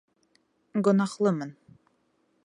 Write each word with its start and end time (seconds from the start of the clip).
Гонаһлымын. 0.87 1.51